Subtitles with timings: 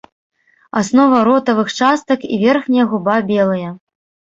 [0.81, 3.69] Аснова ротавых частак і верхняя губа белыя.